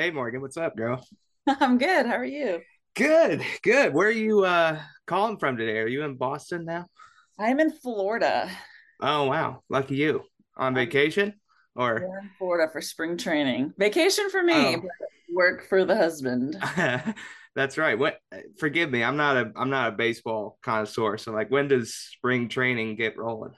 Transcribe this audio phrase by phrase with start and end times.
[0.00, 1.06] Hey Morgan, what's up, girl?
[1.46, 2.06] I'm good.
[2.06, 2.62] How are you?
[2.96, 3.92] Good, good.
[3.92, 5.76] Where are you uh calling from today?
[5.76, 6.86] Are you in Boston now?
[7.38, 8.50] I'm in Florida.
[9.02, 10.22] Oh wow, lucky you.
[10.56, 11.34] On vacation?
[11.76, 13.74] Or we're in Florida for spring training.
[13.76, 14.82] Vacation for me, oh
[15.30, 16.56] work for the husband.
[17.54, 17.98] that's right.
[17.98, 18.20] What
[18.58, 21.18] forgive me, I'm not a I'm not a baseball connoisseur.
[21.18, 23.52] So like when does spring training get rolling?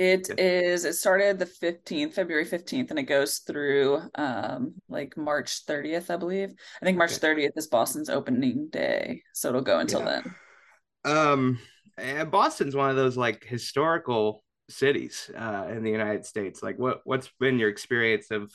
[0.00, 5.66] It is, it started the 15th, February 15th, and it goes through um like March
[5.66, 6.54] 30th, I believe.
[6.80, 7.18] I think March.
[7.18, 9.22] 30th is Boston's opening day.
[9.34, 10.22] So it'll go until Yeah.
[10.22, 10.34] then.
[11.04, 11.58] Um
[11.98, 16.62] and Boston's one of those like historical cities uh in the United States.
[16.62, 18.50] Like what what's been your experience of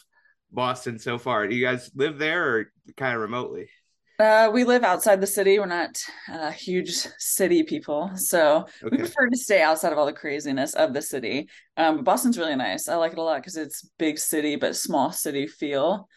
[0.52, 1.48] Boston so far?
[1.48, 3.70] Do you guys live there or kind of remotely?
[4.18, 5.60] Uh, we live outside the city.
[5.60, 6.02] We're not
[6.32, 10.94] uh, huge city people, so we prefer to stay outside of all the craziness of
[10.94, 11.50] the city.
[11.76, 12.88] Um, Boston's really nice.
[12.88, 16.08] I like it a lot because it's big city but small city feel.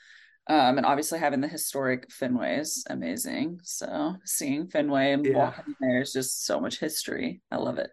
[0.48, 3.60] Um, and obviously having the historic Fenway is amazing.
[3.64, 5.34] So seeing Fenway and Yeah.
[5.36, 7.42] walking there is just so much history.
[7.50, 7.90] I love it.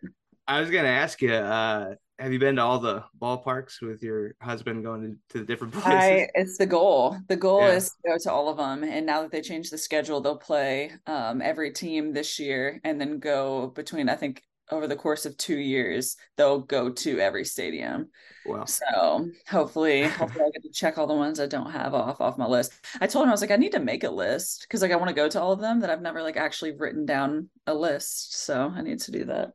[0.47, 4.35] I was gonna ask you, uh, have you been to all the ballparks with your
[4.41, 6.21] husband going to, to the different places?
[6.21, 7.17] I it's the goal.
[7.27, 7.69] The goal Yeah.
[7.69, 8.83] is to go to all of them.
[8.83, 12.99] And now that they changed the schedule, they'll play um, every team this year and
[12.99, 14.41] then go between, I think,
[14.71, 18.09] over the course of two years, they'll go to every stadium.
[18.43, 22.21] Well, So hopefully, hopefully I get to check all the ones I don't have off
[22.21, 22.73] off my list.
[23.01, 24.95] I told him I was like, I need to make a list because like I
[24.97, 27.73] want to go to all of them that I've never like actually written down a
[27.75, 28.37] list.
[28.37, 29.51] So I need to do that.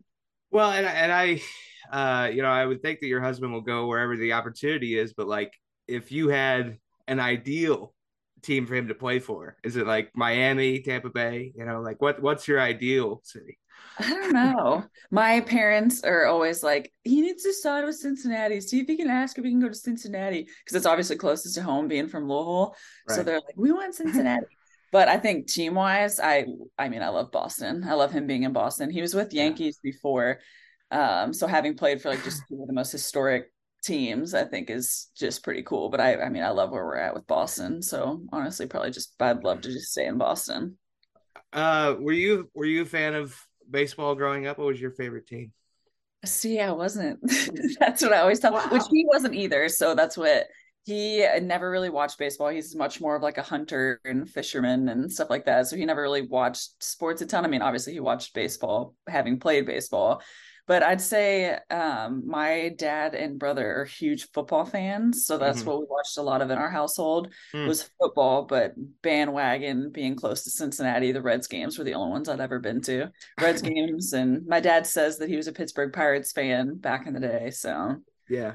[0.51, 1.43] well, and I- and I,
[1.91, 5.13] uh, you know, I would think that your husband will go wherever the opportunity is,
[5.15, 5.53] but like,
[5.89, 7.95] if you had an ideal
[8.43, 11.53] team for him to play for, is it like Miami, Tampa Bay?
[11.57, 13.59] You know, like what what's your ideal city?
[13.99, 14.85] I don't know.
[15.11, 18.61] My parents are always like, he needs to start with Cincinnati.
[18.61, 21.55] See if he can ask if he can go to Cincinnati because it's obviously closest
[21.57, 22.75] to home, being from Louisville.
[23.09, 24.47] So they're like, we want Cincinnati.
[24.93, 26.47] But I think team wise, I
[26.77, 27.85] I mean, I love Boston.
[27.89, 28.91] I love him being in Boston.
[28.91, 29.45] He was with Yeah.
[29.45, 30.41] Yankees before.
[30.91, 33.53] Um, so having played for like just two of the most historic
[33.83, 35.89] teams, I think is just pretty cool.
[35.89, 37.83] But I I mean, I love where we're at with Boston.
[37.83, 40.79] So honestly, probably just I'd love to just stay in Boston.
[41.53, 43.37] Uh, were you were you a fan of
[43.69, 44.59] baseball growing up?
[44.59, 45.53] What was your favorite team?
[46.25, 47.19] See, I wasn't.
[47.81, 49.69] That's what I always tell, which he wasn't either.
[49.71, 50.49] So that's what
[50.85, 52.49] he never really watched baseball.
[52.49, 55.67] He's much more of like a hunter and fisherman and stuff like that.
[55.67, 57.47] So he never really watched sports a ton.
[57.47, 60.23] I mean, obviously he watched baseball, having played baseball.
[60.67, 65.27] But I'd say um, my dad and brother are huge football fans.
[65.27, 67.71] So that's hmm what we watched a lot of in our household Hmm.
[67.71, 72.29] was football, but bandwagon being close to Cincinnati, the Reds games were the only ones
[72.29, 73.11] I'd ever been to.
[73.39, 77.15] Reds games, and my dad says that he was a Pittsburgh Pirates fan back in
[77.15, 77.51] the day.
[77.51, 77.97] So,
[78.29, 78.55] Yeah.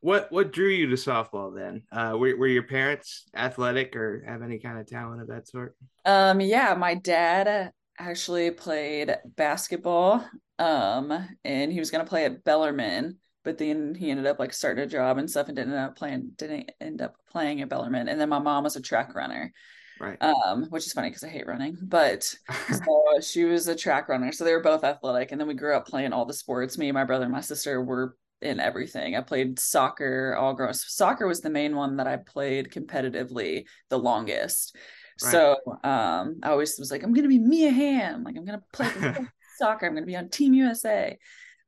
[0.00, 1.84] What what drew you to softball then?
[1.92, 5.76] Uh, were were your parents athletic or have any kind of talent of that sort?
[6.04, 10.24] um, yeah, my dad actually played basketball,
[10.58, 14.84] um, and he was gonna play at Bellarmine, but then he ended up like starting
[14.84, 18.08] a job and stuff, and didn't end up playing, didn't end up playing at Bellarmine.
[18.08, 19.52] And then my mom was a track runner,
[19.98, 20.20] Right.
[20.22, 22.22] um, which is funny because I hate running, but
[22.70, 24.32] so she was a track runner.
[24.32, 25.32] So they were both athletic.
[25.32, 26.76] And then we grew up playing all the sports.
[26.76, 29.16] Me, my brother, and my sister were in everything.
[29.16, 30.74] I played soccer all grown.
[30.74, 34.76] Soccer was the main one that I played competitively the longest.
[35.22, 35.30] Right.
[35.32, 38.24] So um, I always was like, I'm gonna be Mia Hamm.
[38.24, 38.90] Like I'm gonna play
[39.58, 39.86] soccer.
[39.86, 41.16] I'm gonna be on Team USA.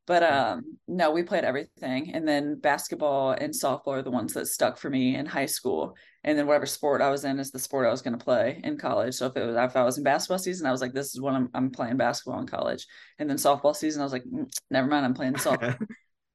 [0.09, 2.15] But um, no, we played everything.
[2.15, 5.99] And then basketball and softball are the ones that stuck for me in high school.
[6.25, 8.59] And then whatever sport I was in is the sport I was going to play
[8.65, 9.17] in college.
[9.17, 11.21] So if it was if I was in basketball season, I was like, this is
[11.21, 12.87] what I'm I'm playing basketball in college.
[13.19, 15.77] And then softball season, I was like, "Mm, never mind, I'm playing softball.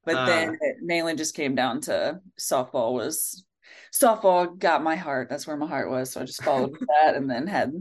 [0.06, 3.44] But uh, then it mainly just came down to softball was
[3.94, 5.29] softball got my heart.
[5.29, 6.11] That's where my heart was.
[6.11, 7.73] So I just followed that and then had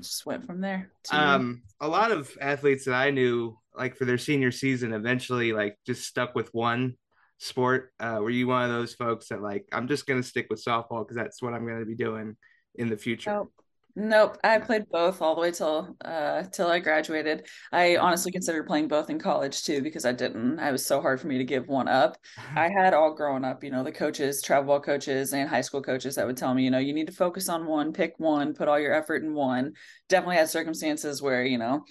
[0.00, 4.18] just went from there um, a lot of athletes that I knew, like for their
[4.18, 6.96] senior season, eventually like just stuck with one
[7.38, 7.92] sport.
[8.00, 11.04] Uh, were you one of those folks that like I'm just gonna stick with softball
[11.04, 12.36] because that's what I'm gonna be doing
[12.74, 13.30] in the future?
[13.30, 13.52] Nope.
[13.96, 14.38] Nope.
[14.42, 17.46] I played both all the way till uh till I graduated.
[17.70, 20.58] I honestly considered playing both in college too because I didn't.
[20.58, 22.16] I was so hard for me to give one up.
[22.56, 25.80] I had all growing up, you know, the coaches, travel ball coaches and high school
[25.80, 28.52] coaches that would tell me, you know, you need to focus on one, pick one,
[28.54, 29.74] put all your effort in one.
[30.08, 31.84] Definitely had circumstances where, you know,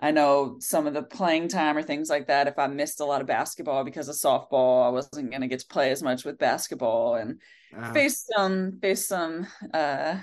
[0.00, 2.48] I know some of the playing time or things like that.
[2.48, 5.60] If I missed a lot of basketball because of softball, I wasn't going to get
[5.60, 7.40] to play as much with basketball and
[7.76, 10.18] Uh, faced some faced some uh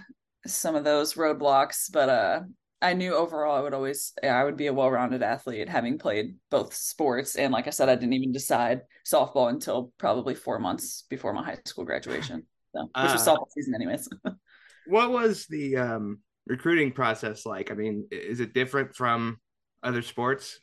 [0.46, 2.42] some of those roadblocks, but uh
[2.82, 6.74] I knew overall I would always I would be a well-rounded athlete having played both
[6.74, 11.34] sports and like I said I didn't even decide softball until probably 4 months before
[11.34, 12.44] my high school graduation.
[12.74, 14.08] So, which was uh, softball season anyways.
[14.88, 17.72] what was the um, recruiting process like?
[17.72, 19.40] I mean, is it different from
[19.84, 20.60] other sports?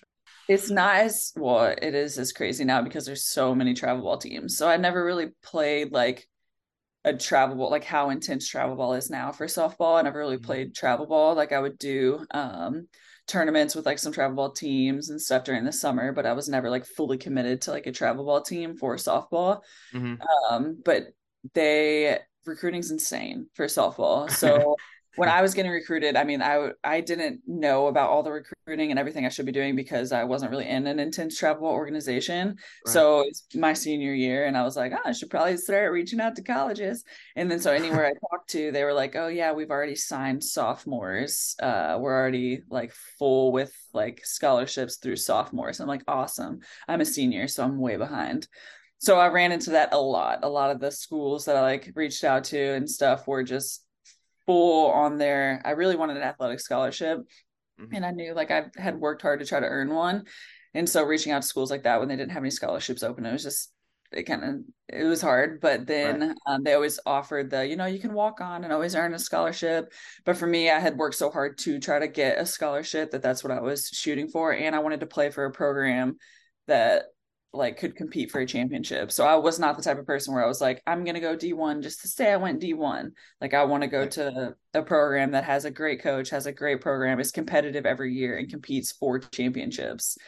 [0.48, 4.18] It's not as well, it is as crazy now because there's so many travel ball
[4.18, 4.56] teams.
[4.56, 6.28] So I never really played like
[7.06, 9.98] a travel ball, like how intense travel ball is now for softball.
[9.98, 10.44] I never really mm-hmm.
[10.44, 11.34] played travel ball.
[11.34, 12.88] Like I would do um
[13.28, 16.48] tournaments with like some travel ball teams and stuff during the summer, but I was
[16.48, 19.60] never like fully committed to like a travel ball team for softball.
[19.94, 20.14] Mm-hmm.
[20.50, 21.04] Um, but
[21.54, 24.30] they recruiting's insane for softball.
[24.30, 24.76] So
[25.16, 28.90] when I was getting recruited, I mean, I I didn't know about all the recruiting
[28.90, 32.48] and everything I should be doing because I wasn't really in an intense travel organization.
[32.86, 32.92] Right.
[32.92, 36.20] So it's my senior year, and I was like, oh, I should probably start reaching
[36.20, 37.04] out to colleges.
[37.34, 40.44] And then so anywhere I talked to, they were like, oh yeah, we've already signed
[40.44, 41.56] sophomores.
[41.60, 45.80] Uh, we're already like full with like scholarships through sophomores.
[45.80, 46.60] I'm like, awesome.
[46.86, 48.48] I'm a senior, so I'm way behind
[48.98, 50.40] so I ran into that a lot.
[50.42, 53.84] A lot of the schools that I like reached out to and stuff were just
[54.46, 55.60] full on there.
[55.64, 57.18] I really wanted an athletic scholarship.
[57.80, 57.94] Mm-hmm.
[57.94, 60.24] And I knew like I had worked hard to try to earn one.
[60.74, 63.26] And so reaching out to schools like that when they didn't have any scholarships open,
[63.26, 63.72] it was just
[64.12, 64.56] it kind of
[64.88, 66.36] it was hard but then right.
[66.46, 69.18] um, they always offered the you know you can walk on and always earn a
[69.18, 69.92] scholarship
[70.24, 73.22] but for me i had worked so hard to try to get a scholarship that
[73.22, 76.16] that's what i was shooting for and i wanted to play for a program
[76.66, 77.04] that
[77.52, 79.10] like could compete for a championship.
[79.10, 81.36] So I was not the type of person where I was like, I'm gonna go
[81.36, 83.10] D1 just to say I went D1.
[83.40, 86.52] Like I want to go to a program that has a great coach, has a
[86.52, 90.18] great program, is competitive every year and competes for championships.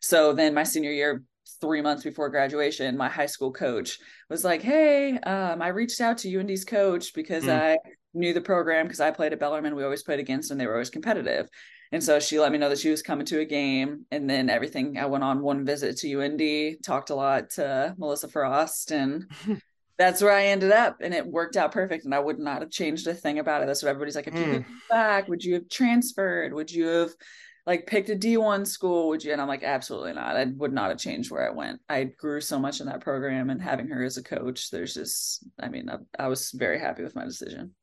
[0.00, 1.22] So then my senior year,
[1.60, 6.18] three months before graduation, my high school coach was like, Hey, um, I reached out
[6.18, 7.60] to UND's coach because mm.
[7.60, 7.78] I
[8.14, 9.74] knew the program because I played at Bellarmine.
[9.74, 11.48] We always played against and they were always competitive.
[11.92, 14.06] And so she let me know that she was coming to a game.
[14.10, 18.28] And then everything, I went on one visit to UND, talked a lot to Melissa
[18.28, 19.30] Frost, and
[19.98, 20.98] that's where I ended up.
[21.00, 22.04] And it worked out perfect.
[22.04, 23.66] And I would not have changed a thing about it.
[23.66, 24.52] That's what everybody's like, if you mm.
[24.54, 26.52] could back, would you have transferred?
[26.52, 27.14] Would you have
[27.66, 29.08] like picked a D1 school?
[29.08, 29.32] Would you?
[29.32, 30.36] And I'm like, absolutely not.
[30.36, 31.80] I would not have changed where I went.
[31.88, 35.44] I grew so much in that program and having her as a coach, there's just,
[35.60, 37.74] I mean, I, I was very happy with my decision.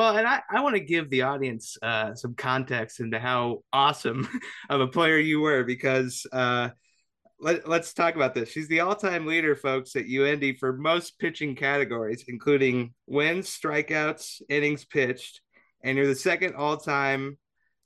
[0.00, 4.26] Well, and I, I want to give the audience uh, some context into how awesome
[4.70, 6.70] of a player you were because uh,
[7.38, 8.48] let, let's talk about this.
[8.48, 14.40] She's the all time leader, folks, at UND for most pitching categories, including wins, strikeouts,
[14.48, 15.42] innings pitched,
[15.84, 17.36] and you're the second all time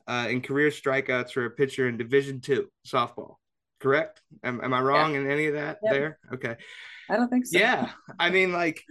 [0.06, 3.38] uh, in career strikeouts for a pitcher in Division two softball.
[3.80, 4.22] Correct?
[4.44, 5.20] Am, am I wrong yeah.
[5.20, 5.92] in any of that yep.
[5.92, 6.18] there?
[6.34, 6.54] Okay.
[7.10, 7.58] I don't think so.
[7.58, 7.90] Yeah.
[8.20, 8.84] I mean, like,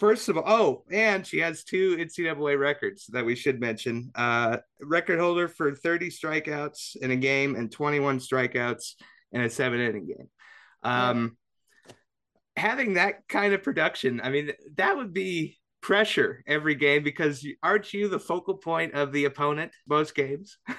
[0.00, 4.10] first of all, oh, and she has two NCAA records that we should mention.
[4.14, 8.94] Uh, record holder for 30 strikeouts in a game and 21 strikeouts
[9.32, 10.28] in a seven inning game.
[10.82, 11.36] Um,
[11.86, 11.92] yeah.
[12.56, 17.92] Having that kind of production, I mean, that would be pressure every game because aren't
[17.94, 20.58] you the focal point of the opponent most games?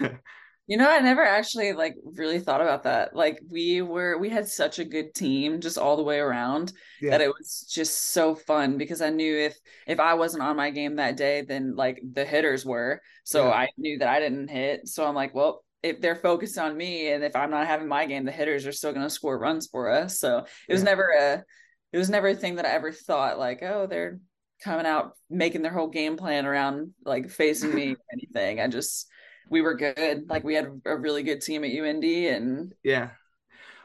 [0.67, 3.15] You know, I never actually like really thought about that.
[3.15, 6.71] Like we were we had such a good team just all the way around
[7.01, 7.11] yeah.
[7.11, 10.69] that it was just so fun because I knew if if I wasn't on my
[10.69, 13.01] game that day, then like the hitters were.
[13.23, 13.53] So yeah.
[13.53, 14.87] I knew that I didn't hit.
[14.87, 18.05] So I'm like, well, if they're focused on me and if I'm not having my
[18.05, 20.19] game, the hitters are still gonna score runs for us.
[20.19, 20.89] So it was yeah.
[20.89, 21.43] never a
[21.91, 24.19] it was never a thing that I ever thought like, oh, they're
[24.63, 28.59] coming out making their whole game plan around like facing me or anything.
[28.59, 29.07] I just
[29.51, 30.29] we were good.
[30.29, 33.09] Like we had a really good team at UND and yeah.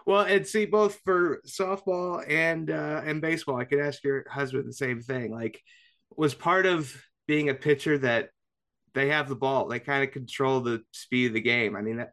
[0.06, 4.66] Well, and see both for softball and uh and baseball, I could ask your husband
[4.66, 5.32] the same thing.
[5.32, 5.60] Like
[6.16, 6.96] was part of
[7.26, 8.30] being a pitcher that
[8.94, 11.76] they have the ball, they kind of control the speed of the game.
[11.76, 12.12] I mean, that,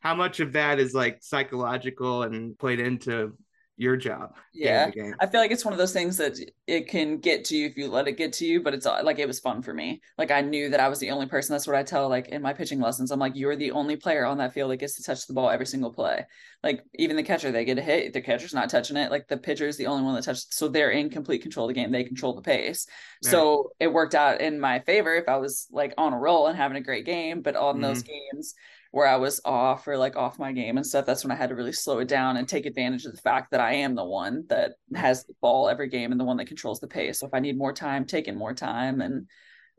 [0.00, 3.36] how much of that is like psychological and played into
[3.76, 4.34] your job.
[4.52, 4.90] Yeah.
[5.20, 7.76] I feel like it's one of those things that it can get to you if
[7.76, 10.00] you let it get to you, but it's uh, like it was fun for me.
[10.16, 11.54] Like I knew that I was the only person.
[11.54, 13.10] That's what I tell like in my pitching lessons.
[13.10, 15.50] I'm like, you're the only player on that field that gets to touch the ball
[15.50, 16.24] every single play.
[16.62, 19.10] Like even the catcher, they get a hit, the catcher's not touching it.
[19.10, 20.46] Like the pitcher is the only one that touches.
[20.50, 21.90] So they're in complete control of the game.
[21.90, 22.86] They control the pace.
[23.24, 23.30] Right.
[23.30, 26.56] So it worked out in my favor if I was like on a roll and
[26.56, 27.82] having a great game, but on mm-hmm.
[27.82, 28.54] those games
[28.94, 31.48] where I was off or like off my game and stuff, that's when I had
[31.48, 34.04] to really slow it down and take advantage of the fact that I am the
[34.04, 37.18] one that has the ball every game and the one that controls the pace.
[37.18, 39.26] So if I need more time, taking more time and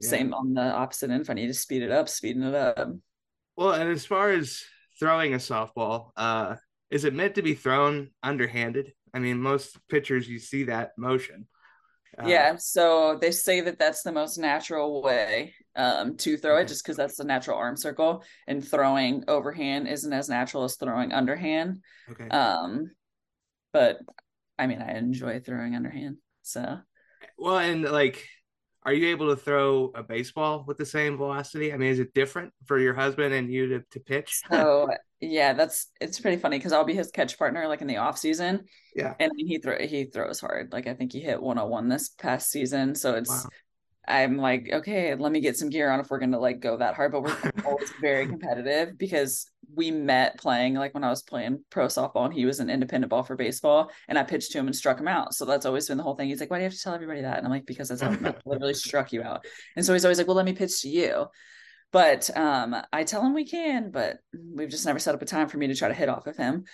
[0.02, 0.10] yeah.
[0.10, 1.22] same on the opposite end.
[1.22, 2.90] If I need to speed it up, speeding it up.
[3.56, 4.62] Well, and as far as
[5.00, 6.58] throwing a softball, uh,
[6.92, 8.92] is it meant to be thrown underhanded?
[9.14, 11.48] I mean, most pitchers you see that motion.
[12.18, 16.68] Uh, yeah, so they say that that's the most natural way um, to throw it,
[16.68, 21.12] just because that's the natural arm circle, and throwing overhand isn't as natural as throwing
[21.12, 21.80] underhand.
[22.10, 22.30] Okay.
[22.30, 22.92] Um,
[23.74, 24.00] but
[24.58, 26.18] I mean, I enjoy throwing underhand.
[26.44, 26.78] So.
[27.38, 28.26] Well, and like,
[28.86, 31.74] are you able to throw a baseball with the same velocity?
[31.74, 34.42] I mean, is it different for your husband and you to, to pitch?
[34.50, 34.90] So
[35.20, 38.18] yeah, that's it's pretty funny because I'll be his catch partner like in the off
[38.18, 38.66] season.
[38.96, 39.16] Yeah.
[39.20, 40.72] And he throw he throws hard.
[40.72, 42.94] Like I think he hit 101 this past season.
[42.94, 43.50] So it's wow.
[44.08, 46.96] I'm like, okay, let me get some gear on if we're gonna like go that
[46.96, 47.12] hard.
[47.12, 51.88] But we're always very competitive because we met playing like when I was playing pro
[51.88, 54.76] softball and he was an independent ball for baseball and I pitched to him and
[54.76, 55.34] struck him out.
[55.34, 56.30] So that's always been the whole thing.
[56.30, 57.38] He's like, Why do you have to tell everybody that?
[57.38, 59.46] And I'm like, because that's how I literally struck you out.
[59.76, 61.26] And so he's always like, Well, let me pitch to you.
[61.92, 65.48] But um, I tell him we can, but we've just never set up a time
[65.48, 66.66] for me to try to hit off of him.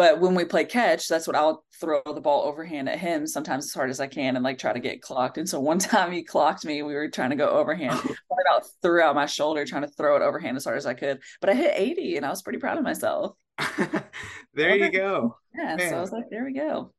[0.00, 3.66] But when we play catch, that's what I'll throw the ball overhand at him sometimes
[3.66, 5.36] as hard as I can and like try to get clocked.
[5.36, 6.82] And so one time he clocked me.
[6.82, 8.00] We were trying to go overhand.
[8.04, 10.94] I about threw out my shoulder trying to throw it overhand as hard as I
[10.94, 11.20] could.
[11.42, 13.36] But I hit 80 and I was pretty proud of myself.
[14.54, 15.36] there you go.
[15.54, 15.76] Yeah.
[15.76, 15.90] Man.
[15.90, 16.94] So I was like, there we go.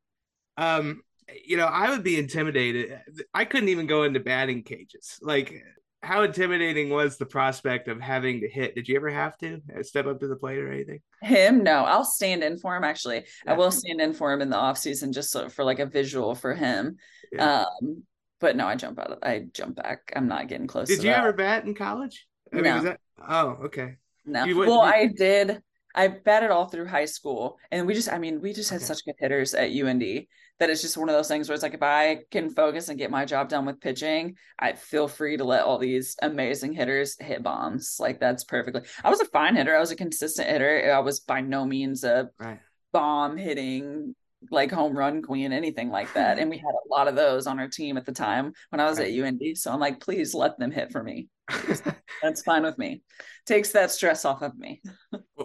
[0.56, 1.02] Um,
[1.44, 3.00] you know, I would be intimidated.
[3.34, 5.18] I couldn't even go into batting cages.
[5.20, 5.60] Like
[6.02, 8.74] how intimidating was the prospect of having to hit?
[8.74, 11.00] Did you ever have to uh, step up to the plate or anything?
[11.20, 11.84] Him, no.
[11.84, 12.82] I'll stand in for him.
[12.82, 13.52] Actually, yeah.
[13.52, 15.86] I will stand in for him in the off season just so, for like a
[15.86, 16.96] visual for him.
[17.30, 17.64] Yeah.
[17.82, 18.02] Um,
[18.40, 19.12] but no, I jump out.
[19.12, 20.12] Of, I jump back.
[20.16, 20.88] I'm not getting close.
[20.88, 21.20] Did you that.
[21.20, 22.26] ever bat in college?
[22.52, 22.74] I no.
[22.74, 23.96] Mean, that, oh, okay.
[24.24, 24.44] No.
[24.56, 25.62] well, I did.
[25.94, 28.86] I batted all through high school, and we just, I mean, we just had okay.
[28.86, 30.26] such good hitters at UND
[30.58, 32.98] that it's just one of those things where it's like if I can focus and
[32.98, 37.16] get my job done with pitching, I feel free to let all these amazing hitters
[37.18, 37.96] hit bombs.
[37.98, 38.82] Like that's perfectly.
[39.02, 39.74] I was a fine hitter.
[39.74, 40.92] I was a consistent hitter.
[40.94, 42.60] I was by no means a right.
[42.92, 44.14] bomb hitting
[44.50, 46.38] like home run queen, anything like that.
[46.42, 48.88] And we had a lot of those on our team at the time when I
[48.88, 49.12] was right.
[49.12, 49.58] at UND.
[49.58, 51.28] So I'm like, please let them hit for me.
[52.22, 53.02] That's fine with me.
[53.46, 54.82] Takes that stress off of me.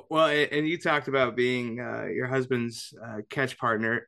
[0.10, 4.08] well, and you talked about being uh, your husband's uh, catch partner.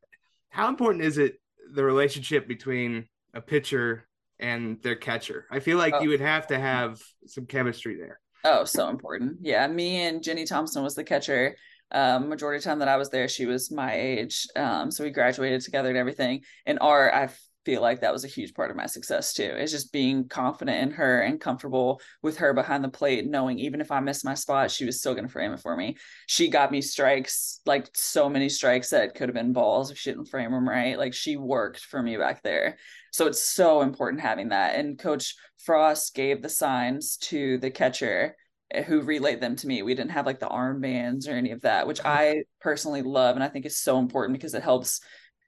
[0.49, 1.35] How important is it
[1.73, 4.07] the relationship between a pitcher
[4.39, 5.45] and their catcher?
[5.51, 6.01] I feel like oh.
[6.01, 8.19] you would have to have some chemistry there.
[8.43, 9.37] Oh, so important.
[9.41, 11.55] Yeah, me and Jenny Thompson was the catcher
[11.91, 14.47] um, majority of time that I was there, she was my age.
[14.55, 16.41] Um, so we graduated together and everything.
[16.65, 17.29] And art, I
[17.69, 19.43] feel like that was a huge part of my success too.
[19.43, 23.79] Is just being confident in her and comfortable with her behind the plate, knowing even
[23.79, 25.95] if I missed my spot, she was still going to frame it for me.
[26.25, 30.09] She got me strikes, like so many strikes that could have been balls if she
[30.09, 30.97] didn't frame them right.
[30.97, 32.77] Like she worked for me back there.
[33.11, 34.73] So it's so important having that.
[34.73, 38.35] And Coach Frost gave the signs to the catcher
[38.71, 39.83] eh, who relayed them to me.
[39.83, 42.07] We didn't have like the armbands or any of that, which mm-hmm.
[42.07, 45.01] I personally love and I think is so important because it helps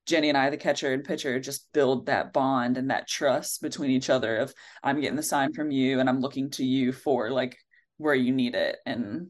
[0.05, 3.91] Jenny and I, the catcher and pitcher, just build that bond and that trust between
[3.91, 4.53] each other of
[4.83, 7.57] I'm getting the sign from you and I'm looking to you for like
[7.97, 8.77] where you need it.
[8.85, 9.27] And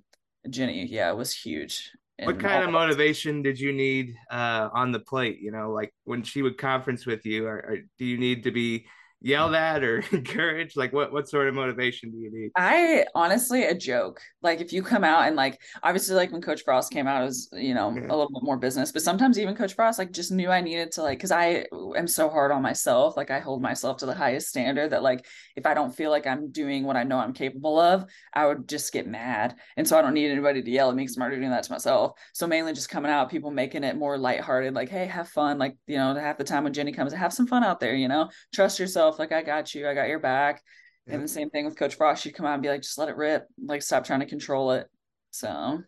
[0.49, 1.91] Jenny, yeah, it was huge.
[2.23, 5.39] What kind of motivation did you need uh, on the plate?
[5.41, 8.51] You know, like when she would conference with you, or, or do you need to
[8.51, 8.85] be
[9.21, 10.75] yelled at or encouraged?
[10.75, 12.51] Like what what sort of motivation do you need?
[12.55, 14.21] I honestly a joke.
[14.41, 17.25] Like if you come out and like obviously like when Coach Frost came out, it
[17.25, 18.01] was, you know, yeah.
[18.01, 18.91] a little bit more business.
[18.91, 22.07] But sometimes even Coach Frost like just knew I needed to like because I am
[22.07, 23.15] so hard on myself.
[23.15, 25.25] Like I hold myself to the highest standard that like
[25.55, 28.67] if I don't feel like I'm doing what I know I'm capable of, I would
[28.67, 29.55] just get mad.
[29.77, 31.63] And so I don't need anybody to yell at me because I'm already doing that
[31.63, 32.13] to myself.
[32.33, 35.57] So mainly just coming out, people making it more lighthearted, like, hey, have fun.
[35.57, 38.07] Like, you know, half the time when Jenny comes, have some fun out there, you
[38.07, 39.19] know, trust yourself yourself.
[39.19, 39.87] Like, I got you.
[39.87, 40.61] I got your back.
[41.07, 41.15] Yeah.
[41.15, 42.23] And the same thing with Coach Frost.
[42.23, 43.47] She'd come out and be like, just let it rip.
[43.63, 44.87] Like, stop trying to control it.
[45.31, 45.81] So.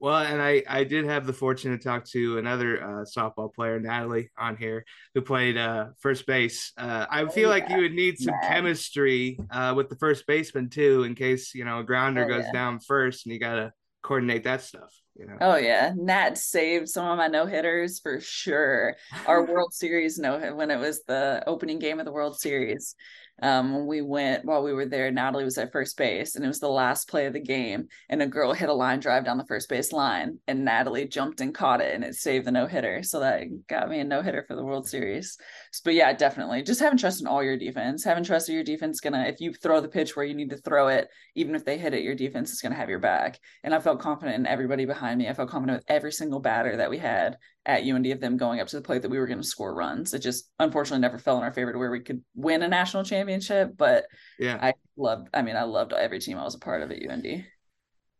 [0.00, 3.80] Well, and I I did have the fortune to talk to another uh, softball player,
[3.80, 6.72] Natalie, on here who played uh, first base.
[6.76, 7.54] Uh, I oh, feel yeah.
[7.54, 11.64] like you would need some chemistry uh, with the first baseman too, in case you
[11.64, 12.52] know a grounder oh, goes yeah.
[12.52, 14.92] down first, and you got to coordinate that stuff.
[15.40, 18.96] Oh yeah, Nat saved some of my no hitters for sure.
[19.26, 22.96] Our World Series no hit when it was the opening game of the World Series
[23.42, 25.10] um, we went while we were there.
[25.10, 27.88] Natalie was at first base, and it was the last play of the game.
[28.08, 31.40] And a girl hit a line drive down the first base line, and Natalie jumped
[31.40, 33.02] and caught it, and it saved the no hitter.
[33.02, 35.36] So that got me a no hitter for the World Series.
[35.84, 38.04] But yeah, definitely just having trust in all your defense.
[38.04, 40.50] Having trust in your defense is gonna if you throw the pitch where you need
[40.50, 43.38] to throw it, even if they hit it, your defense is gonna have your back.
[43.64, 45.28] And I felt confident in everybody behind me.
[45.28, 48.60] I felt confident with every single batter that we had at UND of them going
[48.60, 50.12] up to the plate that we were going to score runs.
[50.12, 53.04] It just unfortunately never fell in our favor to where we could win a national
[53.04, 53.76] championship.
[53.76, 54.06] But
[54.38, 55.28] yeah, I loved.
[55.32, 57.44] I mean, I loved every team I was a part of at UND.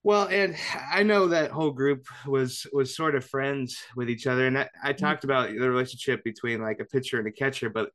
[0.02, 0.54] Well, and
[0.92, 4.68] I know that whole group was was sort of friends with each other, and I,
[4.82, 5.04] I mm-hmm.
[5.04, 7.70] talked about the relationship between like a pitcher and a catcher.
[7.70, 7.90] But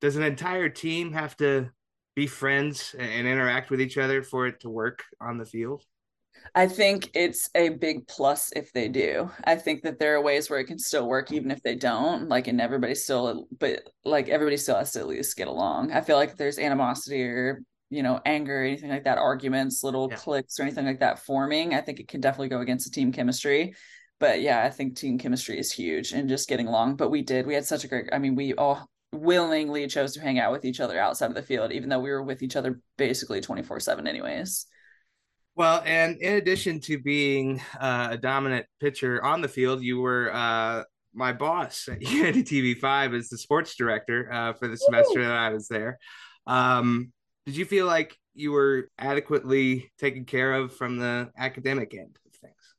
[0.00, 1.70] does an entire team have to
[2.16, 5.82] be friends and interact with each other for it to work on the field?
[6.54, 9.30] I think it's a big plus if they do.
[9.44, 12.28] I think that there are ways where it can still work even if they don't.
[12.28, 15.92] Like, and everybody still, but like everybody still has to at least get along.
[15.92, 20.08] I feel like there's animosity or you know anger or anything like that, arguments, little
[20.10, 20.16] yeah.
[20.16, 21.74] cliques or anything like that forming.
[21.74, 23.74] I think it can definitely go against the team chemistry.
[24.18, 26.96] But yeah, I think team chemistry is huge and just getting along.
[26.96, 27.46] But we did.
[27.46, 28.08] We had such a great.
[28.12, 31.42] I mean, we all willingly chose to hang out with each other outside of the
[31.42, 34.66] field, even though we were with each other basically twenty four seven, anyways.
[35.60, 40.34] Well, and in addition to being uh, a dominant pitcher on the field, you were
[40.34, 45.36] uh, my boss at UND TV5 as the sports director uh, for the semester that
[45.36, 45.98] I was there.
[46.46, 47.12] Um,
[47.44, 52.32] did you feel like you were adequately taken care of from the academic end of
[52.36, 52.74] things?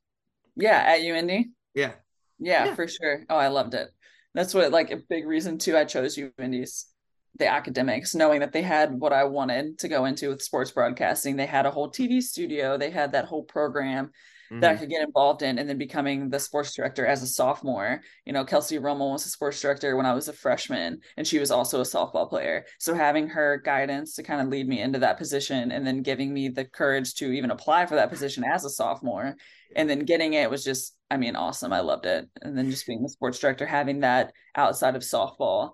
[0.56, 1.30] Yeah, at UND.
[1.76, 1.92] Yeah.
[2.40, 2.66] yeah.
[2.66, 3.26] Yeah, for sure.
[3.30, 3.90] Oh, I loved it.
[4.34, 5.78] That's what like a big reason too.
[5.78, 6.91] I chose UND's
[7.38, 11.36] the academics, knowing that they had what I wanted to go into with sports broadcasting.
[11.36, 14.60] They had a whole TV studio, they had that whole program mm-hmm.
[14.60, 14.82] that I mm-hmm.
[14.82, 18.02] could get involved in, and then becoming the sports director as a sophomore.
[18.26, 21.40] You know, Kelsey Rummel was a sports director when I was a freshman, and she
[21.40, 22.66] was also a softball player.
[22.80, 26.34] So having her guidance to kind of lead me into that position and then giving
[26.34, 29.36] me the courage to even apply for that position as a sophomore
[29.76, 31.74] and then getting it was just I mean, awesome.
[31.74, 32.30] I loved it.
[32.42, 35.72] And then just being the sports director, having that outside of softball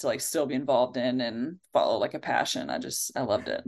[0.00, 2.70] to like still be involved in and follow like a passion.
[2.70, 3.62] I just I loved it.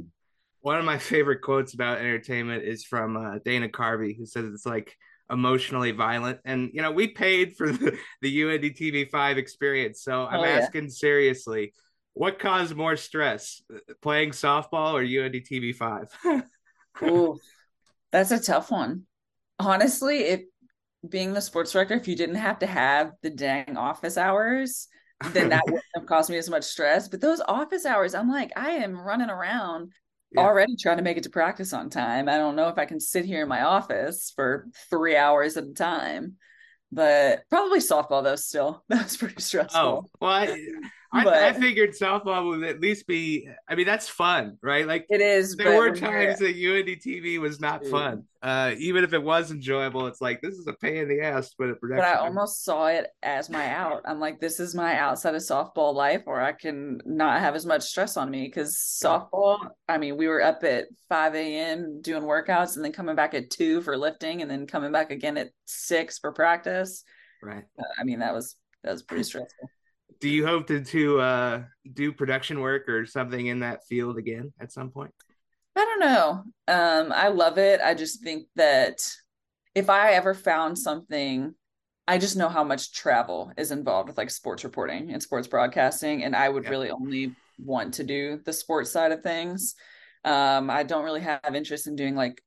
[0.60, 4.66] One of my favorite quotes about entertainment is from uh, Dana Carvey, who says it's
[4.66, 4.96] like
[5.30, 6.38] emotionally violent.
[6.44, 10.50] And you know, we paid for the, the UND TV5 experience, so I'm oh, yeah.
[10.50, 11.72] asking seriously,
[12.14, 13.62] what caused more stress,
[14.02, 16.08] playing softball or UND TV5?
[17.02, 17.38] Ooh,
[18.10, 19.04] that's a tough one.
[19.58, 20.42] Honestly, if
[21.08, 24.88] being the sports director, if you didn't have to have the dang office hours,
[25.32, 27.08] then that wouldn't have caused me as much stress.
[27.08, 29.92] But those office hours, I'm like, I am running around
[30.32, 30.40] yeah.
[30.42, 32.28] already trying to make it to practice on time.
[32.28, 35.64] I don't know if I can sit here in my office for three hours at
[35.64, 36.36] a time.
[36.90, 38.36] But probably softball though.
[38.36, 39.80] Still, that was pretty oh, stressful.
[39.80, 40.56] Oh well, I,
[41.14, 43.46] I, but, I, figured softball would at least be.
[43.68, 44.86] I mean, that's fun, right?
[44.86, 45.56] Like it is.
[45.56, 48.24] There were times that UND TV was not fun.
[48.42, 51.54] Uh, even if it was enjoyable, it's like this is a pain in the ass.
[51.58, 54.00] But but I almost saw it as my out.
[54.06, 57.66] I'm like, this is my outside of softball life, where I can not have as
[57.66, 59.68] much stress on me because softball.
[59.86, 62.00] I mean, we were up at 5 a.m.
[62.00, 65.36] doing workouts, and then coming back at two for lifting, and then coming back again
[65.36, 67.04] at six for practice.
[67.42, 67.64] Right.
[67.78, 69.68] Uh, I mean, that was that was pretty stressful
[70.22, 74.52] do you hope to to uh, do production work or something in that field again
[74.60, 75.12] at some point?
[75.74, 76.44] I don't know.
[76.68, 77.80] Um, I love it.
[77.84, 78.98] I just think that
[79.74, 81.54] if I ever found something,
[82.06, 86.22] I just know how much travel is involved with like sports reporting and sports broadcasting,
[86.22, 86.70] and I would yeah.
[86.70, 89.74] really only want to do the sports side of things.
[90.24, 92.40] Um, I don't really have interest in doing like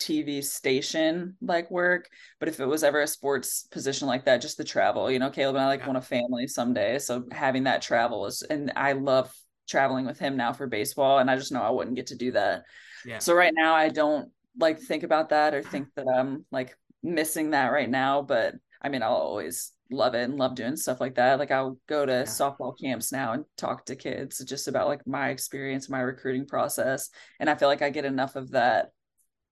[0.00, 2.08] TV station like work.
[2.38, 5.30] But if it was ever a sports position like that, just the travel, you know,
[5.30, 5.86] Caleb and I like yeah.
[5.86, 6.98] want a family someday.
[6.98, 9.32] So having that travel is, and I love
[9.68, 11.18] traveling with him now for baseball.
[11.18, 12.64] And I just know I wouldn't get to do that.
[13.04, 13.18] Yeah.
[13.18, 17.50] So right now I don't like think about that or think that I'm like missing
[17.50, 18.22] that right now.
[18.22, 21.38] But I mean, I'll always love it and love doing stuff like that.
[21.38, 22.22] Like I'll go to yeah.
[22.22, 27.10] softball camps now and talk to kids just about like my experience, my recruiting process.
[27.38, 28.90] And I feel like I get enough of that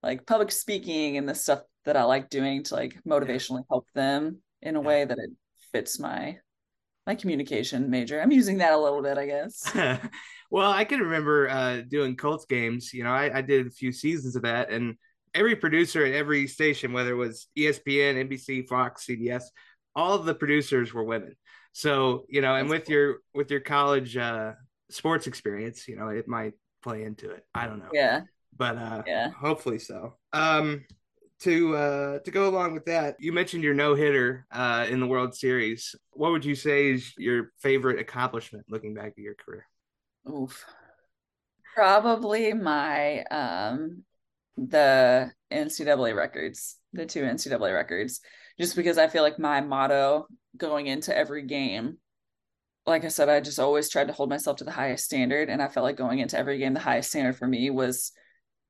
[0.03, 4.39] like public speaking and the stuff that I like doing to like motivationally help them
[4.63, 5.31] in a way that it
[5.73, 6.39] fits my
[7.07, 8.21] my communication major.
[8.21, 9.75] I'm using that a little bit, I guess.
[10.51, 12.93] well, I can remember uh, doing Colts games.
[12.93, 14.97] You know, I, I did a few seasons of that, and
[15.33, 19.45] every producer at every station, whether it was ESPN, NBC, Fox, CBS,
[19.97, 21.35] all of the producers were women.
[21.73, 22.95] So you know, and That's with cool.
[22.95, 24.53] your with your college uh,
[24.91, 27.47] sports experience, you know, it might play into it.
[27.55, 27.91] I don't know.
[27.93, 28.23] Yeah
[28.57, 30.15] but uh, yeah, hopefully so.
[30.33, 30.85] Um,
[31.41, 35.07] to uh, to go along with that, you mentioned your no hitter uh, in the
[35.07, 35.95] World Series.
[36.11, 39.67] What would you say is your favorite accomplishment looking back at your career?
[40.29, 40.65] Oof.
[41.75, 44.03] Probably my um
[44.57, 48.21] the NCAA records, the two NCAA records,
[48.59, 51.99] just because I feel like my motto going into every game,
[52.85, 55.49] like I said, I just always tried to hold myself to the highest standard.
[55.49, 58.13] And I felt like going into every game, the highest standard for me was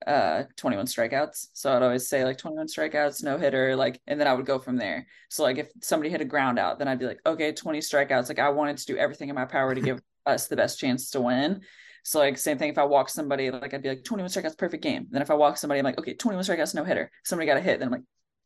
[0.07, 1.49] uh 21 strikeouts.
[1.53, 4.59] So I'd always say like 21 strikeouts, no hitter, like, and then I would go
[4.59, 5.07] from there.
[5.29, 8.29] So like if somebody hit a ground out, then I'd be like, okay, 20 strikeouts.
[8.29, 11.11] Like I wanted to do everything in my power to give us the best chance
[11.11, 11.63] to win.
[12.05, 14.83] So like same thing if I walk somebody, like I'd be like 21 strikeouts, perfect
[14.83, 15.09] game.
[15.11, 17.11] Then if I walk somebody, I'm like, okay, 21 strikeouts, no hitter.
[17.25, 17.81] Somebody got a hit.
[17.81, 18.05] Then I'm like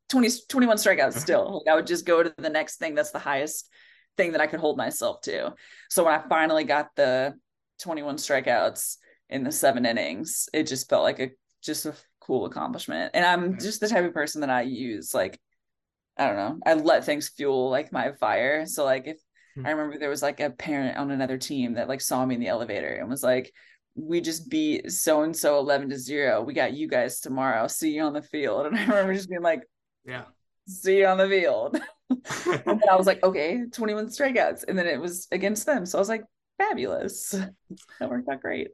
[0.09, 1.63] 20, 21 strikeouts still.
[1.65, 3.69] Like I would just go to the next thing that's the highest
[4.17, 5.55] thing that I could hold myself to.
[5.91, 7.35] So when I finally got the
[7.83, 8.97] 21 strikeouts
[9.29, 11.31] in the seven innings, it just felt like a
[11.63, 13.13] just a cool accomplishment.
[13.15, 15.41] And I'm just the type of person that I use like
[16.17, 18.67] I don't know, I let things fuel like my fire.
[18.67, 19.19] So like if
[19.65, 22.41] I remember there was like a parent on another team that like saw me in
[22.41, 23.53] the elevator and was like,
[23.95, 26.43] we just beat so and so 11 to 0.
[26.43, 27.67] We got you guys tomorrow.
[27.67, 28.67] See you on the field.
[28.67, 29.63] And I remember just being like,
[30.07, 30.25] yeah,
[30.67, 31.79] see you on the field.
[32.11, 34.65] and I was like, okay, 21 strikeouts.
[34.67, 35.85] And then it was against them.
[35.85, 36.25] So I was like,
[36.59, 37.35] fabulous.
[38.01, 38.69] That worked out great.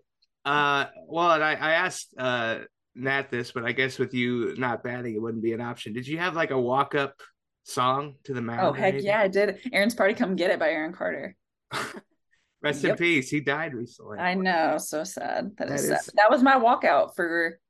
[0.45, 2.61] Uh, well, and I, I asked uh,
[2.99, 5.93] Nat this, but I guess with you not batting, it wouldn't be an option.
[5.93, 7.21] Did you have like a walk up
[7.63, 8.61] song to the mound?
[8.61, 9.61] Oh, heck yeah, I did.
[9.73, 11.37] Aaron's Party Come Get It by Aaron Carter.
[12.63, 12.93] Rest yep.
[12.93, 13.31] in peace.
[13.31, 14.19] He died recently.
[14.19, 14.79] I know.
[14.79, 15.53] So sad.
[15.59, 16.11] that, that is, is.
[16.17, 17.61] That was my walkout for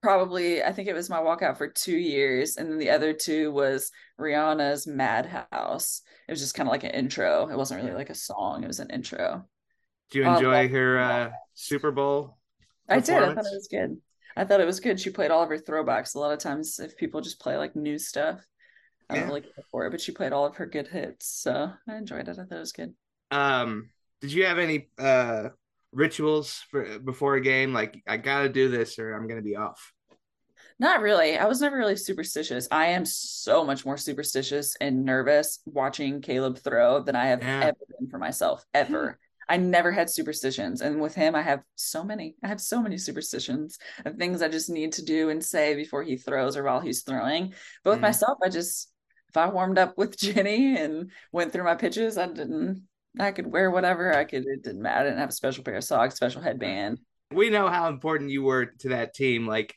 [0.00, 2.56] probably, I think it was my walkout for two years.
[2.56, 6.02] And then the other two was Rihanna's Madhouse.
[6.28, 7.48] It was just kind of like an intro.
[7.48, 9.46] It wasn't really like a song, it was an intro.
[10.10, 12.38] Do you enjoy um, her uh, Super Bowl?
[12.88, 13.16] I did.
[13.16, 13.96] I thought it was good.
[14.36, 15.00] I thought it was good.
[15.00, 16.14] She played all of her throwbacks.
[16.14, 18.44] A lot of times, if people just play like new stuff,
[19.08, 19.28] I don't yeah.
[19.28, 19.90] really care for it.
[19.90, 22.38] But she played all of her good hits, so I enjoyed it.
[22.38, 22.94] I thought it was good.
[23.30, 25.50] Um, did you have any uh
[25.92, 27.72] rituals for before a game?
[27.72, 29.92] Like, I got to do this, or I'm gonna be off.
[30.78, 31.38] Not really.
[31.38, 32.66] I was never really superstitious.
[32.70, 37.60] I am so much more superstitious and nervous watching Caleb throw than I have yeah.
[37.66, 39.18] ever been for myself, ever.
[39.48, 40.80] I never had superstitions.
[40.80, 42.36] And with him, I have so many.
[42.42, 46.02] I have so many superstitions of things I just need to do and say before
[46.02, 47.54] he throws or while he's throwing.
[47.82, 48.02] But with mm.
[48.02, 48.90] myself, I just,
[49.28, 52.86] if I warmed up with Jenny and went through my pitches, I didn't,
[53.18, 54.16] I could wear whatever.
[54.16, 55.00] I could, it didn't matter.
[55.00, 56.98] I didn't have a special pair of socks, special headband.
[57.32, 59.46] We know how important you were to that team.
[59.46, 59.74] Like,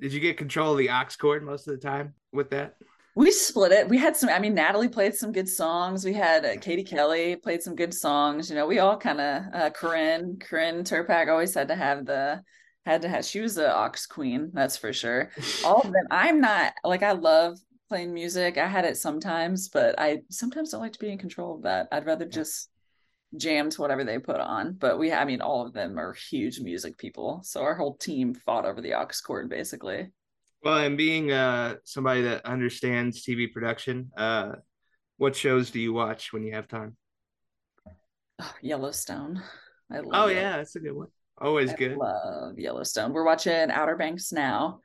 [0.00, 2.74] did you get control of the aux cord most of the time with that?
[3.14, 3.88] We split it.
[3.88, 6.04] We had some, I mean, Natalie played some good songs.
[6.04, 8.48] We had uh, Katie Kelly played some good songs.
[8.48, 12.42] You know, we all kind of, uh, Corinne, Corinne Turpak always had to have the,
[12.86, 15.30] had to have, she was the aux queen, that's for sure.
[15.64, 16.06] All of them.
[16.10, 17.58] I'm not, like, I love
[17.90, 18.56] playing music.
[18.56, 21.88] I had it sometimes, but I sometimes don't like to be in control of that.
[21.92, 22.70] I'd rather just
[23.36, 24.72] jam to whatever they put on.
[24.72, 27.40] But we, I mean, all of them are huge music people.
[27.44, 30.10] So our whole team fought over the aux cord basically.
[30.62, 34.52] Well, and being uh, somebody that understands TV production, uh,
[35.16, 36.96] what shows do you watch when you have time?
[38.40, 39.42] Oh, Yellowstone.
[39.90, 40.10] I love.
[40.12, 41.08] Oh yeah, that's a good one.
[41.38, 41.96] Always I good.
[41.96, 43.12] Love Yellowstone.
[43.12, 44.80] We're watching Outer Banks now.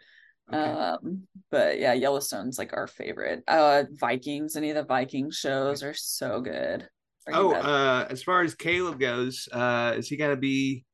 [0.52, 0.60] Okay.
[0.60, 3.44] Um, but yeah, Yellowstone's like our favorite.
[3.48, 4.56] Uh, Vikings.
[4.56, 6.88] Any of the Viking shows are so good.
[7.28, 10.86] Are oh, uh, as far as Caleb goes, uh, is he gonna be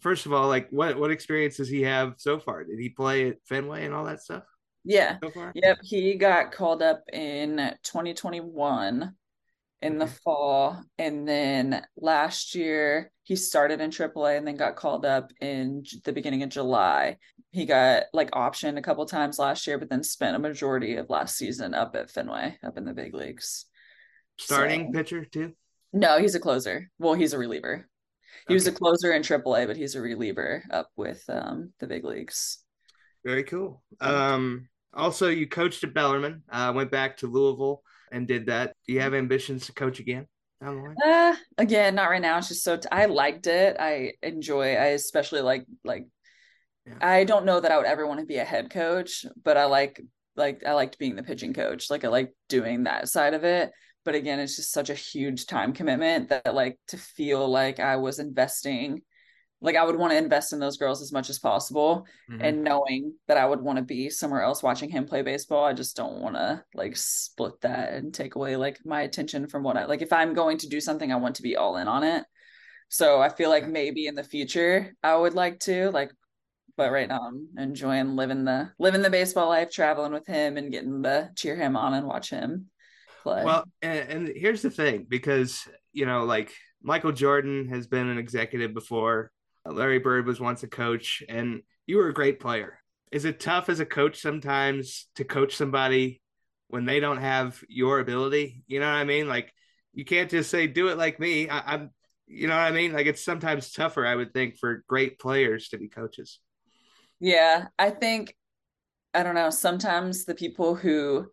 [0.00, 2.64] first of all, like what what experience does he have so far?
[2.64, 4.44] Did he play at Fenway and all that stuff?
[4.84, 5.18] Yeah.
[5.22, 5.78] So yep.
[5.82, 9.14] He got called up in 2021
[9.84, 10.82] in the fall.
[10.98, 16.12] And then last year he started in AAA and then got called up in the
[16.12, 17.18] beginning of July.
[17.50, 21.10] He got like optioned a couple times last year, but then spent a majority of
[21.10, 23.66] last season up at Fenway, up in the big leagues.
[24.38, 25.52] Starting so, pitcher too?
[25.92, 26.90] No, he's a closer.
[26.98, 27.88] Well, he's a reliever.
[28.46, 28.54] He okay.
[28.54, 32.58] was a closer in AAA, but he's a reliever up with um, the big leagues.
[33.24, 33.82] Very cool.
[34.00, 36.42] Um, also, you coached at Bellarmine.
[36.50, 38.74] Uh, went back to Louisville and did that.
[38.86, 40.26] Do you have ambitions to coach again?
[40.62, 40.96] Down the line?
[41.04, 42.36] Uh, again, not right now.
[42.36, 43.76] It's just so t- I liked it.
[43.80, 44.74] I enjoy.
[44.74, 46.06] I especially like like.
[46.86, 46.98] Yeah.
[47.00, 49.64] I don't know that I would ever want to be a head coach, but I
[49.64, 50.02] like
[50.36, 51.88] like I liked being the pitching coach.
[51.88, 53.72] Like I like doing that side of it
[54.04, 57.96] but again it's just such a huge time commitment that like to feel like i
[57.96, 59.02] was investing
[59.60, 62.40] like i would want to invest in those girls as much as possible mm-hmm.
[62.40, 65.72] and knowing that i would want to be somewhere else watching him play baseball i
[65.72, 69.76] just don't want to like split that and take away like my attention from what
[69.76, 72.04] i like if i'm going to do something i want to be all in on
[72.04, 72.24] it.
[72.88, 76.12] So i feel like maybe in the future i would like to like
[76.76, 80.70] but right now i'm enjoying living the living the baseball life traveling with him and
[80.70, 82.66] getting to cheer him on and watch him
[83.24, 83.42] play.
[83.44, 88.18] Well, and, and here's the thing because, you know, like Michael Jordan has been an
[88.18, 89.32] executive before,
[89.66, 92.78] Larry Bird was once a coach, and you were a great player.
[93.10, 96.20] Is it tough as a coach sometimes to coach somebody
[96.68, 98.62] when they don't have your ability?
[98.66, 99.26] You know what I mean?
[99.26, 99.52] Like,
[99.94, 101.48] you can't just say, do it like me.
[101.48, 101.90] I, I'm,
[102.26, 102.92] you know what I mean?
[102.92, 106.40] Like, it's sometimes tougher, I would think, for great players to be coaches.
[107.20, 108.36] Yeah, I think,
[109.14, 111.30] I don't know, sometimes the people who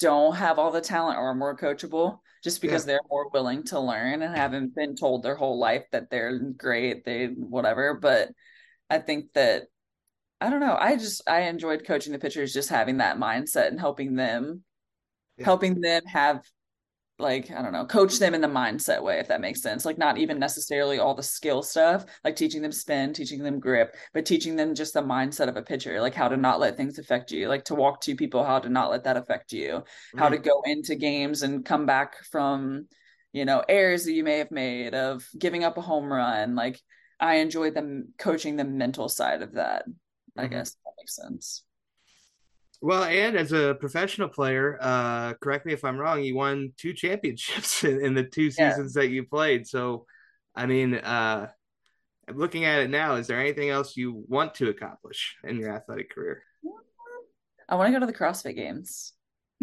[0.00, 2.92] don't have all the talent or are more coachable just because yeah.
[2.92, 7.04] they're more willing to learn and haven't been told their whole life that they're great,
[7.04, 7.94] they whatever.
[7.94, 8.30] But
[8.90, 9.64] I think that
[10.40, 10.76] I don't know.
[10.78, 14.62] I just I enjoyed coaching the pitchers, just having that mindset and helping them,
[15.38, 15.44] yeah.
[15.46, 16.42] helping them have
[17.18, 19.84] like I don't know, coach them in the mindset way, if that makes sense.
[19.84, 23.94] Like not even necessarily all the skill stuff, like teaching them spin, teaching them grip,
[24.12, 26.98] but teaching them just the mindset of a pitcher, like how to not let things
[26.98, 30.18] affect you, like to walk to people, how to not let that affect you, mm-hmm.
[30.18, 32.86] how to go into games and come back from,
[33.32, 36.56] you know, errors that you may have made of giving up a home run.
[36.56, 36.80] Like
[37.20, 39.86] I enjoy them coaching the mental side of that.
[39.86, 40.40] Mm-hmm.
[40.40, 41.62] I guess that makes sense.
[42.84, 46.92] Well, and as a professional player, uh, correct me if I'm wrong, you won two
[46.92, 49.00] championships in, in the two seasons yeah.
[49.00, 49.66] that you played.
[49.66, 50.04] So,
[50.54, 51.48] I mean, uh,
[52.30, 56.14] looking at it now, is there anything else you want to accomplish in your athletic
[56.14, 56.42] career?
[57.66, 59.14] I want to go to the CrossFit Games.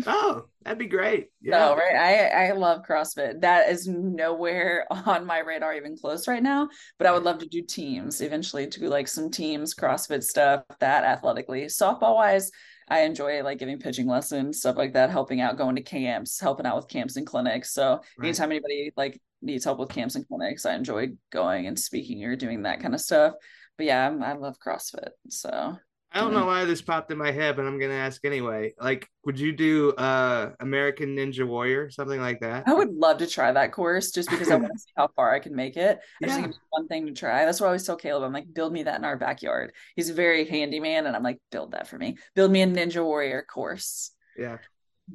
[0.08, 1.28] Oh, that'd be great.
[1.42, 1.60] Yeah.
[1.60, 1.96] No, right.
[1.96, 3.42] I I love CrossFit.
[3.42, 6.70] That is nowhere on my radar even close right now.
[6.98, 10.64] But I would love to do teams eventually, to do like some teams CrossFit stuff
[10.80, 11.66] that athletically.
[11.66, 12.52] Softball wise,
[12.92, 16.66] I enjoy like giving pitching lessons, stuff like that, helping out, going to camps, helping
[16.66, 17.74] out with camps and clinics.
[17.74, 18.28] So right.
[18.28, 22.36] anytime anybody like needs help with camps and clinics, I enjoy going and speaking or
[22.36, 23.36] doing that kind of stuff.
[23.78, 25.12] But yeah, I'm, I love CrossFit.
[25.30, 25.78] So
[26.14, 28.74] I don't know why this popped in my head, but I'm gonna ask anyway.
[28.80, 32.68] Like, would you do uh American Ninja Warrior, something like that?
[32.68, 35.34] I would love to try that course just because I want to see how far
[35.34, 36.00] I can make it.
[36.22, 37.46] I just think it's one thing to try.
[37.46, 39.74] That's why I always tell Caleb, I'm like, build me that in our backyard.
[39.96, 42.18] He's a very handy man, and I'm like, build that for me.
[42.36, 44.12] Build me a Ninja Warrior course.
[44.38, 44.58] Yeah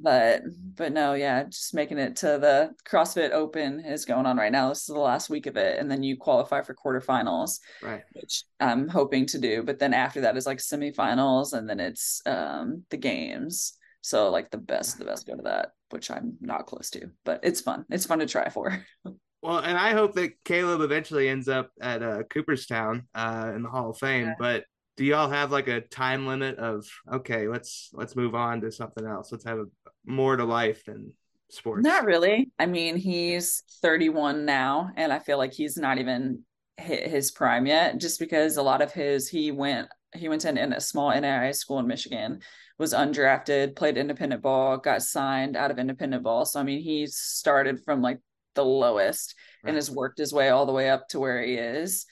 [0.00, 0.42] but
[0.74, 4.68] but no yeah just making it to the crossfit open is going on right now.
[4.68, 8.02] This is the last week of it and then you qualify for quarterfinals right.
[8.14, 12.22] which i'm hoping to do but then after that is like semifinals and then it's
[12.26, 13.74] um the games.
[14.02, 17.40] So like the best the best go to that which i'm not close to but
[17.42, 17.84] it's fun.
[17.90, 18.84] It's fun to try for.
[19.42, 23.68] Well and i hope that caleb eventually ends up at uh, cooperstown uh, in the
[23.68, 24.34] hall of fame yeah.
[24.40, 24.64] but
[24.96, 29.06] do y'all have like a time limit of okay let's let's move on to something
[29.06, 29.30] else.
[29.30, 29.66] Let's have a,
[30.04, 31.12] more to life than
[31.50, 32.50] sports not really.
[32.58, 36.42] I mean he's 31 now and i feel like he's not even
[36.76, 40.48] hit his prime yet just because a lot of his he went he went to
[40.48, 42.40] an, a small NAIA school in michigan
[42.78, 46.44] was undrafted played independent ball got signed out of independent ball.
[46.44, 48.18] So i mean he started from like
[48.54, 49.70] the lowest right.
[49.70, 52.06] and has worked his way all the way up to where he is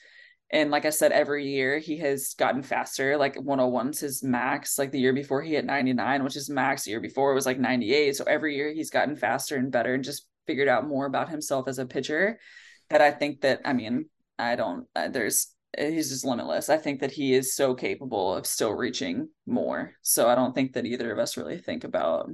[0.55, 3.17] and like I said, every year he has gotten faster.
[3.17, 4.79] Like 101's his max.
[4.79, 6.85] Like the year before he hit 99, which is max.
[6.85, 8.15] The year before it was like 98.
[8.15, 11.67] So every year he's gotten faster and better and just figured out more about himself
[11.67, 12.39] as a pitcher.
[12.89, 14.05] That I think that I mean
[14.39, 14.87] I don't.
[14.95, 16.69] Uh, there's he's just limitless.
[16.69, 19.91] I think that he is so capable of still reaching more.
[20.03, 22.29] So I don't think that either of us really think about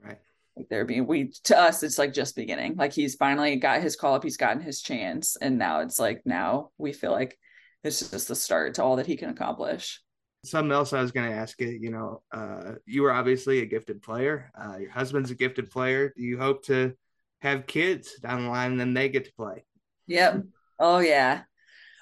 [0.00, 0.18] right
[0.56, 2.76] like there being we to us it's like just beginning.
[2.76, 6.22] Like he's finally got his call up, he's gotten his chance, and now it's like
[6.24, 7.36] now we feel like
[7.84, 10.00] it's just the start to all that he can accomplish.
[10.44, 13.66] Something else I was going to ask you, you know, uh, you were obviously a
[13.66, 14.50] gifted player.
[14.58, 16.12] Uh, your husband's a gifted player.
[16.16, 16.94] Do you hope to
[17.40, 19.64] have kids down the line and then they get to play?
[20.06, 20.44] Yep.
[20.78, 21.42] Oh, yeah.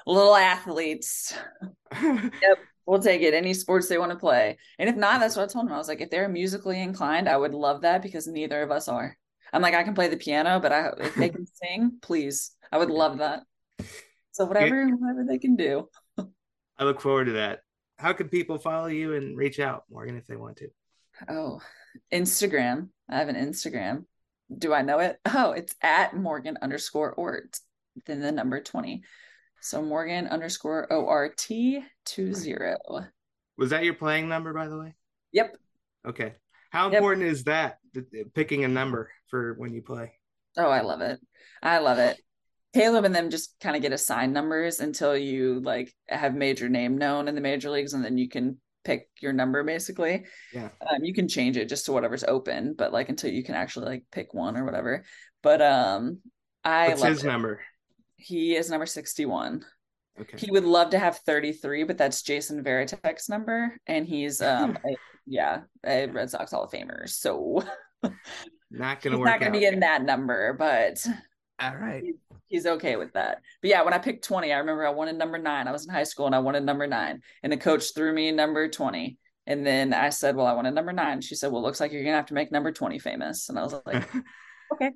[0.06, 1.34] Little athletes.
[2.02, 2.58] yep.
[2.86, 3.34] We'll take it.
[3.34, 4.58] Any sports they want to play.
[4.78, 5.72] And if not, that's what I told him.
[5.72, 8.88] I was like, if they're musically inclined, I would love that because neither of us
[8.88, 9.16] are.
[9.52, 12.52] I'm like, I can play the piano, but I if they can sing, please.
[12.72, 13.42] I would love that.
[14.32, 14.94] So whatever, yeah.
[14.94, 15.88] whatever they can do.
[16.18, 17.60] I look forward to that.
[17.98, 20.68] How can people follow you and reach out, Morgan, if they want to?
[21.28, 21.60] Oh,
[22.12, 22.88] Instagram.
[23.08, 24.06] I have an Instagram.
[24.56, 25.18] Do I know it?
[25.26, 27.58] Oh, it's at Morgan underscore Ort,
[28.06, 29.02] then the number 20.
[29.60, 32.78] So Morgan underscore O R T two zero.
[33.56, 34.94] Was that your playing number, by the way?
[35.32, 35.56] Yep.
[36.08, 36.32] Okay.
[36.70, 37.32] How important yep.
[37.32, 37.78] is that
[38.34, 40.12] picking a number for when you play?
[40.56, 41.20] Oh, I love it.
[41.62, 42.20] I love it.
[42.74, 46.96] Caleb and them just kind of get assigned numbers until you like have major name
[46.96, 50.24] known in the major leagues, and then you can pick your number basically.
[50.52, 50.70] Yeah.
[50.80, 53.86] Um, you can change it just to whatever's open, but like until you can actually
[53.86, 55.04] like pick one or whatever.
[55.42, 56.20] But um,
[56.64, 57.26] I What's his it.
[57.26, 57.60] number?
[58.16, 59.64] He is number sixty-one.
[60.20, 60.36] Okay.
[60.38, 63.76] He would love to have 33, but that's Jason Varitek's number.
[63.86, 67.08] And he's um a, yeah, a Red Sox Hall of Famer.
[67.08, 67.62] So
[68.70, 69.26] not gonna work.
[69.26, 69.52] Not gonna out.
[69.52, 71.04] be getting that number, but
[71.62, 72.04] all right
[72.52, 73.40] he's okay with that.
[73.62, 75.66] But yeah, when I picked 20, I remember I wanted number nine.
[75.66, 77.22] I was in high school and I wanted number nine.
[77.42, 79.16] And the coach threw me number 20.
[79.46, 81.22] And then I said, Well, I wanted number nine.
[81.22, 83.48] She said, Well, looks like you're gonna have to make number 20 famous.
[83.48, 84.06] And I was like,
[84.72, 84.90] Okay.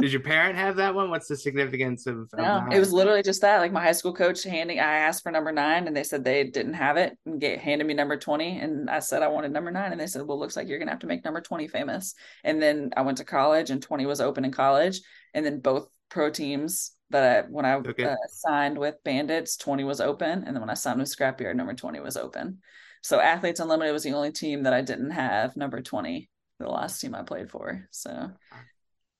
[0.00, 1.10] Did your parent have that one?
[1.10, 3.58] What's the significance of, of no, it was literally just that.
[3.58, 6.44] Like my high school coach handing I asked for number nine and they said they
[6.44, 8.58] didn't have it and get handed me number 20.
[8.58, 9.92] And I said I wanted number nine.
[9.92, 12.14] And they said, Well, looks like you're gonna have to make number 20 famous.
[12.44, 15.00] And then I went to college and 20 was open in college.
[15.34, 18.04] And then both pro teams that I, when I okay.
[18.04, 20.44] uh, signed with Bandits, 20 was open.
[20.44, 22.58] And then when I signed with Scrapyard, number 20 was open.
[23.02, 27.00] So Athletes Unlimited was the only team that I didn't have number 20, the last
[27.00, 27.88] team I played for.
[27.90, 28.30] So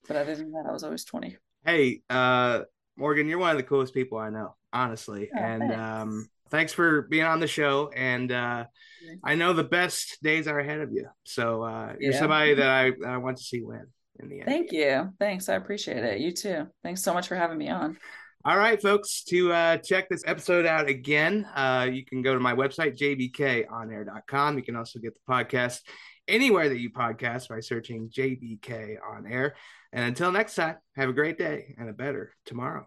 [0.09, 1.37] But other than that, I was always 20.
[1.65, 2.63] Hey, uh,
[2.97, 5.31] Morgan, you're one of the coolest people I know, honestly.
[5.33, 5.77] Oh, and thanks.
[5.77, 7.91] um, thanks for being on the show.
[7.95, 8.65] And uh,
[9.23, 11.07] I know the best days are ahead of you.
[11.25, 13.87] So uh, you're somebody that I, that I want to see win
[14.19, 14.47] in the end.
[14.47, 15.13] Thank you.
[15.21, 15.49] Thanks.
[15.49, 16.21] I appreciate it.
[16.21, 16.67] You too.
[16.83, 17.99] Thanks so much for having me on.
[18.45, 22.41] All right, folks, to uh, check this episode out again, uh, you can go to
[22.41, 24.57] my website, jbkonair.com.
[24.57, 25.81] You can also get the podcast
[26.29, 29.57] anywhere that you podcast by searching JBK on air.
[29.93, 32.77] And until next time, have a great day and a better tomorrow.